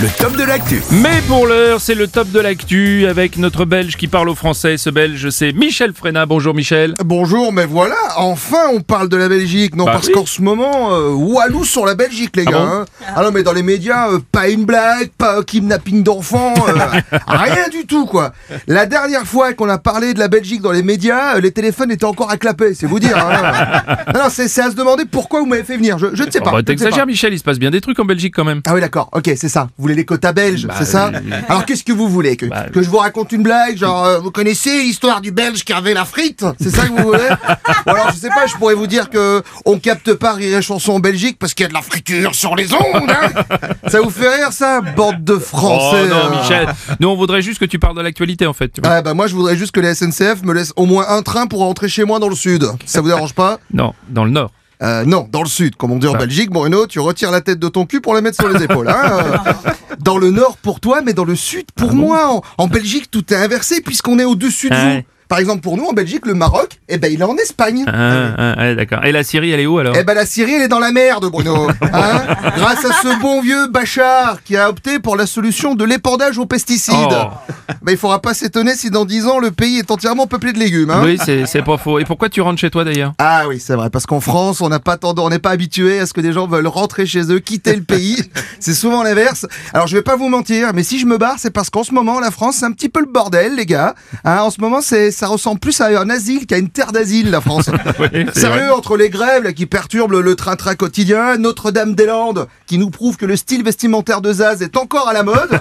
le 0.00 0.08
top 0.18 0.34
de 0.36 0.44
l'actu. 0.44 0.80
Mais 0.92 1.20
pour 1.28 1.46
l'heure, 1.46 1.78
c'est 1.80 1.94
le 1.94 2.06
top 2.08 2.30
de 2.30 2.40
l'actu 2.40 3.06
avec 3.06 3.36
notre 3.36 3.66
Belge 3.66 3.96
qui 3.96 4.08
parle 4.08 4.30
au 4.30 4.34
français. 4.34 4.78
Ce 4.78 4.88
Belge, 4.88 5.28
c'est 5.28 5.52
Michel 5.52 5.92
Frenat. 5.92 6.24
Bonjour 6.24 6.54
Michel. 6.54 6.94
Bonjour, 7.04 7.52
mais 7.52 7.66
voilà, 7.66 7.96
enfin 8.16 8.68
on 8.72 8.80
parle 8.80 9.10
de 9.10 9.16
la 9.18 9.28
Belgique. 9.28 9.76
Non, 9.76 9.84
Bah 9.84 9.92
parce 9.92 10.06
oui. 10.06 10.12
qu'en 10.14 10.24
ce 10.24 10.40
moment, 10.40 10.94
euh, 10.94 11.10
Walou 11.10 11.64
sur 11.64 11.84
la 11.84 11.94
Belgique, 11.94 12.34
les 12.36 12.44
Ah 12.46 12.50
gars. 12.50 12.58
bon 12.58 12.64
hein. 12.66 12.84
Ah 13.14 13.22
non, 13.22 13.30
mais 13.30 13.42
dans 13.42 13.52
les 13.52 13.62
médias, 13.62 14.10
euh, 14.10 14.20
pas 14.32 14.48
une 14.48 14.64
blague, 14.64 15.10
pas 15.18 15.38
un 15.38 15.42
kidnapping 15.42 16.02
d'enfants, 16.02 16.54
euh, 16.68 17.18
rien 17.28 17.68
du 17.70 17.84
tout, 17.86 18.06
quoi. 18.06 18.32
La 18.68 18.86
dernière 18.86 19.24
fois 19.26 19.52
qu'on 19.52 19.68
a 19.68 19.76
parlé 19.78 20.14
de 20.14 20.18
la 20.18 20.28
Belgique 20.28 20.62
dans 20.62 20.72
les 20.72 20.82
médias, 20.82 21.36
euh, 21.36 21.40
les 21.40 21.50
téléphones 21.52 21.90
étaient 21.90 22.04
encore 22.06 22.30
à 22.30 22.38
clapper, 22.38 22.72
c'est 22.72 22.86
vous 22.86 23.00
dire. 23.00 23.18
Hein. 23.18 23.82
non, 24.14 24.20
non, 24.24 24.28
c'est 24.30 24.44
à 24.62 24.70
se 24.70 24.76
demander 24.76 25.04
pourquoi 25.04 25.40
vous 25.40 25.46
m'avez 25.46 25.64
fait 25.64 25.76
venir. 25.76 25.98
Je, 25.98 26.06
je 26.14 26.22
ne 26.22 26.30
sais 26.30 26.40
pas. 26.40 26.50
Oh, 26.52 26.56
bah, 26.56 26.62
T'exagères. 26.62 27.06
Michel, 27.06 27.34
il 27.34 27.38
se 27.38 27.44
passe 27.44 27.58
bien 27.58 27.70
des 27.70 27.80
trucs 27.82 27.98
en 27.98 28.04
Belgique 28.06 28.32
quand 28.34 28.44
même. 28.44 28.62
Ah 28.66 28.74
oui 28.74 28.80
d'accord, 28.80 29.10
ok 29.12 29.30
c'est 29.36 29.48
ça. 29.48 29.68
Vous 29.78 29.89
voulez 29.90 30.02
les 30.02 30.04
quotas 30.04 30.32
belges, 30.32 30.66
Bah, 30.66 30.74
c'est 30.78 30.84
ça 30.84 31.10
oui, 31.12 31.20
oui. 31.24 31.32
Alors 31.48 31.64
qu'est-ce 31.66 31.84
que 31.84 31.92
vous 31.92 32.08
voulez 32.08 32.36
que, 32.36 32.46
Bah, 32.46 32.66
que 32.72 32.82
je 32.82 32.88
vous 32.88 32.98
raconte 32.98 33.32
une 33.32 33.42
blague 33.42 33.76
Genre 33.76 34.04
euh, 34.04 34.18
vous 34.20 34.30
connaissez 34.30 34.82
l'histoire 34.82 35.20
du 35.20 35.30
belge 35.32 35.64
qui 35.64 35.72
avait 35.72 35.94
la 35.94 36.04
frite 36.04 36.44
C'est 36.60 36.70
ça 36.70 36.82
que 36.86 36.92
vous 36.92 37.08
voulez 37.08 37.18
Ou 37.86 37.90
alors 37.90 38.10
je 38.12 38.16
sais 38.18 38.28
pas, 38.28 38.46
je 38.46 38.54
pourrais 38.54 38.74
vous 38.74 38.86
dire 38.86 39.10
que 39.10 39.42
on 39.64 39.78
capte 39.78 40.14
pas 40.14 40.32
Rire 40.34 40.58
et 40.58 40.62
Chanson 40.62 40.92
en 40.92 41.00
Belgique 41.00 41.38
parce 41.38 41.54
qu'il 41.54 41.64
y 41.64 41.66
a 41.66 41.68
de 41.68 41.74
la 41.74 41.82
friture 41.82 42.34
sur 42.34 42.56
les 42.56 42.72
ondes 42.72 43.10
hein 43.10 43.42
Ça 43.88 44.00
vous 44.00 44.10
fait 44.10 44.28
rire 44.28 44.52
ça 44.52 44.80
Bande 44.80 45.24
de 45.24 45.34
Oh 45.34 45.40
français 45.40 46.06
non 46.08 46.16
euh. 46.16 46.40
Michel, 46.40 46.68
nous 47.00 47.08
on 47.08 47.16
voudrait 47.16 47.42
juste 47.42 47.58
que 47.58 47.64
tu 47.64 47.78
parles 47.78 47.96
de 47.96 48.02
l'actualité 48.02 48.46
en 48.46 48.52
fait. 48.52 48.68
tu 48.68 48.80
vois. 48.80 48.90
Ah 48.90 49.02
bah 49.02 49.14
moi 49.14 49.26
je 49.26 49.34
voudrais 49.34 49.56
juste 49.56 49.72
que 49.72 49.80
les 49.80 49.94
SNCF 49.94 50.42
me 50.44 50.52
laissent 50.54 50.72
au 50.76 50.86
moins 50.86 51.06
un 51.08 51.22
train 51.22 51.46
pour 51.46 51.60
rentrer 51.60 51.88
chez 51.88 52.04
moi 52.04 52.18
dans 52.18 52.28
le 52.28 52.34
sud. 52.36 52.64
Ça 52.86 53.00
vous 53.00 53.08
dérange 53.08 53.34
pas? 53.34 53.58
Non, 53.72 53.94
dans 54.08 54.24
le 54.24 54.30
nord. 54.30 54.50
Euh, 54.82 55.04
non, 55.04 55.28
dans 55.30 55.42
le 55.42 55.48
sud, 55.48 55.76
comme 55.76 55.92
on 55.92 55.98
dit 55.98 56.06
en 56.06 56.14
Ah. 56.14 56.18
Belgique, 56.18 56.50
Bruno, 56.50 56.86
tu 56.86 57.00
retires 57.00 57.30
la 57.30 57.40
tête 57.42 57.58
de 57.58 57.68
ton 57.68 57.84
cul 57.86 58.00
pour 58.00 58.14
la 58.14 58.22
mettre 58.22 58.36
sur 58.36 58.48
les 58.48 58.62
épaules. 58.64 58.88
Hein 58.88 59.42
dans 60.00 60.16
le 60.16 60.30
nord 60.30 60.56
pour 60.56 60.80
toi, 60.80 61.02
mais 61.04 61.12
dans 61.12 61.24
le 61.24 61.36
sud 61.36 61.66
pour 61.76 61.92
moi. 61.92 62.32
En, 62.32 62.42
en 62.64 62.66
Belgique, 62.66 63.10
tout 63.10 63.32
est 63.32 63.36
inversé 63.36 63.82
puisqu'on 63.82 64.18
est 64.18 64.24
au-dessus 64.24 64.70
de 64.70 64.74
Ah 64.74 64.80
vous. 64.82 64.88
ouais. 64.90 65.06
Par 65.28 65.38
exemple, 65.38 65.60
pour 65.60 65.76
nous, 65.76 65.84
en 65.84 65.92
Belgique, 65.92 66.26
le 66.26 66.34
Maroc, 66.34 66.79
eh 66.90 66.98
ben, 66.98 67.12
il 67.12 67.20
est 67.20 67.24
en 67.24 67.36
Espagne. 67.36 67.84
Ah, 67.86 68.34
ah, 68.36 68.54
ah, 68.56 68.74
d'accord. 68.74 69.04
Et 69.04 69.12
la 69.12 69.22
Syrie, 69.22 69.50
elle 69.52 69.60
est 69.60 69.66
où 69.66 69.78
alors? 69.78 69.94
Eh 69.96 70.04
ben 70.04 70.14
la 70.14 70.26
Syrie, 70.26 70.54
elle 70.54 70.62
est 70.62 70.68
dans 70.68 70.78
la 70.78 70.92
merde, 70.92 71.30
Bruno. 71.30 71.68
Hein? 71.92 72.22
Grâce 72.56 72.84
à 72.84 72.92
ce 72.92 73.20
bon 73.20 73.40
vieux 73.40 73.66
Bachar 73.66 74.42
qui 74.44 74.56
a 74.56 74.68
opté 74.68 75.00
pour 75.00 75.16
la 75.16 75.26
solution 75.26 75.74
de 75.74 75.84
l'épandage 75.84 76.38
aux 76.38 76.46
pesticides. 76.46 76.94
Oh. 76.94 77.28
Ben, 77.82 77.92
il 77.92 77.98
faudra 77.98 78.20
pas 78.20 78.34
s'étonner 78.34 78.74
si 78.74 78.90
dans 78.90 79.06
10 79.06 79.26
ans, 79.26 79.38
le 79.38 79.52
pays 79.52 79.78
est 79.78 79.90
entièrement 79.90 80.26
peuplé 80.26 80.52
de 80.52 80.58
légumes. 80.58 80.90
Hein 80.90 81.00
Oui, 81.02 81.18
c'est 81.24 81.46
c'est 81.46 81.62
pas 81.62 81.78
faux. 81.78 81.98
Et 81.98 82.04
pourquoi 82.04 82.28
tu 82.28 82.42
rentres 82.42 82.60
chez 82.60 82.68
toi 82.68 82.84
d'ailleurs? 82.84 83.14
Ah 83.18 83.44
oui, 83.48 83.58
c'est 83.58 83.74
vrai, 83.74 83.88
parce 83.88 84.04
qu'en 84.04 84.20
France, 84.20 84.60
on 84.60 84.68
n'a 84.68 84.80
pas 84.80 84.98
tendance, 84.98 85.24
on 85.24 85.30
n'est 85.30 85.38
pas 85.38 85.50
habitué 85.50 85.98
à 85.98 86.04
ce 86.04 86.12
que 86.12 86.20
des 86.20 86.32
gens 86.32 86.46
veulent 86.46 86.66
rentrer 86.66 87.06
chez 87.06 87.32
eux, 87.32 87.38
quitter 87.38 87.74
le 87.74 87.82
pays. 87.82 88.22
C'est 88.60 88.74
souvent 88.74 89.02
l'inverse. 89.02 89.46
Alors 89.72 89.86
je 89.86 89.96
vais 89.96 90.02
pas 90.02 90.16
vous 90.16 90.28
mentir, 90.28 90.72
mais 90.74 90.82
si 90.82 90.98
je 90.98 91.06
me 91.06 91.16
barre, 91.16 91.36
c'est 91.38 91.50
parce 91.50 91.70
qu'en 91.70 91.82
ce 91.82 91.94
moment, 91.94 92.20
la 92.20 92.30
France, 92.30 92.56
c'est 92.60 92.66
un 92.66 92.72
petit 92.72 92.90
peu 92.90 93.00
le 93.00 93.06
bordel, 93.06 93.54
les 93.54 93.64
gars. 93.64 93.94
Hein, 94.24 94.40
en 94.42 94.50
ce 94.50 94.60
moment, 94.60 94.82
c'est, 94.82 95.10
ça 95.10 95.28
ressemble 95.28 95.60
plus 95.60 95.80
à 95.80 95.86
un 95.86 96.10
asile 96.10 96.46
qu'à 96.46 96.58
une 96.58 96.68
terre 96.80 96.92
d'asile, 96.92 97.30
la 97.30 97.40
France. 97.42 97.68
Oui, 97.98 98.08
c'est 98.32 98.46
vrai. 98.46 98.58
Sérieux, 98.60 98.72
entre 98.72 98.96
les 98.96 99.10
grèves 99.10 99.42
là, 99.42 99.52
qui 99.52 99.66
perturbent 99.66 100.12
le, 100.12 100.34
train-train 100.34 100.74
quotidien, 100.74 101.36
Notre-Dame-des-Landes 101.36 102.46
qui 102.66 102.78
nous 102.78 102.88
prouve 102.88 103.16
que 103.16 103.26
le 103.26 103.36
style 103.36 103.62
vestimentaire 103.62 104.20
de 104.22 104.32
Zaz 104.32 104.62
est 104.62 104.76
encore 104.76 105.08
à 105.08 105.12
la 105.12 105.22
mode, 105.22 105.60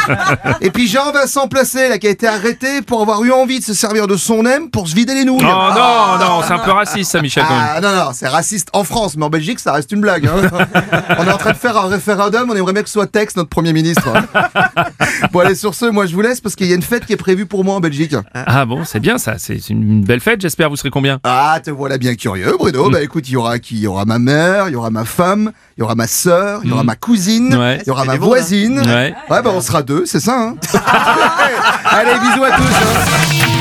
et 0.60 0.70
puis 0.70 0.86
Jean-Vincent 0.88 1.48
Placé 1.48 1.88
là, 1.88 1.98
qui 1.98 2.06
a 2.08 2.10
été 2.10 2.26
arrêté 2.26 2.82
pour 2.82 3.00
avoir 3.00 3.22
eu 3.24 3.32
envie 3.32 3.60
de 3.60 3.64
se 3.64 3.72
servir 3.74 4.06
de 4.06 4.16
son 4.16 4.44
aime 4.44 4.70
pour 4.70 4.88
se 4.88 4.94
vider 4.94 5.14
les 5.14 5.24
nouilles. 5.24 5.38
Oh 5.40 5.72
non, 5.74 6.18
non, 6.18 6.42
c'est 6.46 6.52
un 6.52 6.58
peu 6.58 6.72
raciste 6.72 7.12
ça 7.12 7.22
Michel. 7.22 7.44
Ah 7.48 7.80
non, 7.80 7.92
non, 7.94 8.10
c'est 8.12 8.28
raciste 8.28 8.68
en 8.72 8.84
France, 8.84 9.16
mais 9.16 9.24
en 9.24 9.30
Belgique, 9.30 9.60
ça 9.60 9.72
reste 9.72 9.92
une 9.92 10.00
blague. 10.00 10.26
hein. 10.26 10.50
on 11.18 11.26
est 11.26 11.32
en 11.32 11.38
train 11.38 11.52
de 11.52 11.56
faire 11.56 11.76
un 11.76 11.88
référendum, 11.88 12.50
on 12.50 12.56
aimerait 12.56 12.72
bien 12.74 12.82
que 12.82 12.88
ce 12.88 12.94
soit 12.94 13.06
Tex, 13.06 13.36
notre 13.36 13.50
Premier 13.50 13.72
ministre. 13.72 14.12
bon, 15.32 15.40
allez, 15.40 15.54
sur 15.54 15.74
ce, 15.74 15.86
moi 15.86 16.06
je 16.06 16.14
vous 16.14 16.22
laisse 16.22 16.40
parce 16.40 16.56
qu'il 16.56 16.66
y 16.66 16.72
a 16.72 16.76
une 16.76 16.82
fête 16.82 17.06
qui 17.06 17.12
est 17.14 17.16
prévue 17.16 17.46
pour 17.46 17.64
moi 17.64 17.76
en 17.76 17.80
Belgique. 17.80 18.14
Ah 18.34 18.66
bon, 18.66 18.84
c'est 18.84 19.00
bien 19.00 19.16
ça, 19.16 19.34
c'est 19.38 19.70
une 19.70 20.02
belle 20.02 20.20
fête, 20.20 20.40
j'espère. 20.40 20.57
Vous 20.66 20.76
serez 20.76 20.90
combien 20.90 21.20
Ah, 21.22 21.60
te 21.64 21.70
voilà 21.70 21.98
bien 21.98 22.14
curieux, 22.16 22.56
Bruno. 22.58 22.90
Bah 22.90 23.00
écoute, 23.02 23.28
il 23.28 23.32
y 23.32 23.36
aura 23.36 23.58
qui? 23.60 23.76
Il 23.76 23.82
y 23.82 23.86
aura 23.86 24.04
ma 24.04 24.18
mère, 24.18 24.68
il 24.68 24.72
y 24.72 24.76
aura 24.76 24.90
ma 24.90 25.04
femme, 25.04 25.52
il 25.76 25.80
y 25.80 25.84
aura 25.84 25.94
ma 25.94 26.06
sœur, 26.08 26.60
il 26.64 26.70
y 26.70 26.72
aura 26.72 26.82
ma 26.82 26.96
cousine, 26.96 27.54
Ouais. 27.54 27.78
il 27.82 27.86
y 27.86 27.90
aura 27.90 28.04
ma 28.04 28.14
monde, 28.16 28.22
voisine. 28.28 28.80
Ouais. 28.80 29.14
Ouais, 29.30 29.42
bah 29.42 29.50
on 29.54 29.60
sera 29.60 29.82
deux, 29.82 30.04
c'est 30.06 30.20
ça. 30.20 30.36
Hein 30.36 30.56
allez, 31.84 32.18
bisous 32.20 32.44
à 32.44 32.50
tous. 32.50 32.62
hein. 32.64 33.57